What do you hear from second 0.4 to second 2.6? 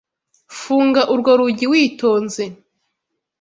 Funga urwo rugi witonze.